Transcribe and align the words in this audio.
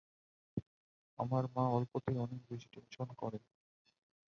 আমার 1.19 1.43
মা 1.55 1.63
অল্পতেই 1.69 2.17
অনেক 2.17 2.41
বেশি 2.49 2.67
টেনশন 2.73 3.09
করে। 3.13 3.39